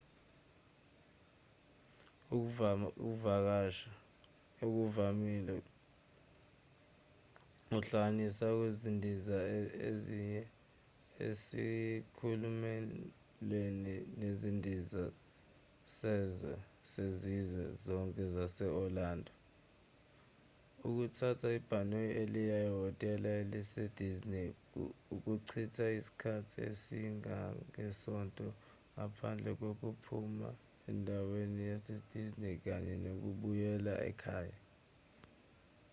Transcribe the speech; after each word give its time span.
ukuvakasha 3.07 3.91
okuvamile 4.63 5.55
kuhlanganisa 7.67 8.45
ukundiza 8.67 9.37
uye 10.19 10.41
esikhumulweni 11.27 13.91
sezindiza 15.87 16.51
sezizwe 16.91 17.63
zonke 17.83 18.23
sase-orlando 18.35 19.31
ukuthatha 20.87 21.47
ibhasi 21.59 22.01
eliya 22.21 22.57
ehhotela 22.67 23.29
elise-disney 23.41 24.49
ukuchitha 25.15 25.85
isikhathi 25.99 26.57
esingangesonto 26.69 28.47
ngaphandle 28.93 29.49
kokuphuma 29.59 30.49
endaweni 30.89 31.61
yase-disney 31.71 32.55
kanye 32.65 32.93
nokubuyela 33.03 33.93
ekhaya 34.09 34.57